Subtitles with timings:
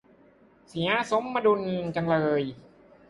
[0.67, 1.61] เสียสมดุล